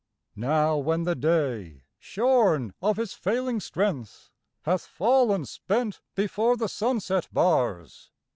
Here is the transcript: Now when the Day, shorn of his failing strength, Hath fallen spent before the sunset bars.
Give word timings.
Now 0.35 0.77
when 0.77 1.03
the 1.03 1.13
Day, 1.13 1.83
shorn 1.99 2.73
of 2.81 2.97
his 2.97 3.13
failing 3.13 3.59
strength, 3.59 4.31
Hath 4.63 4.87
fallen 4.87 5.45
spent 5.45 6.01
before 6.15 6.57
the 6.57 6.69
sunset 6.69 7.29
bars. 7.31 8.09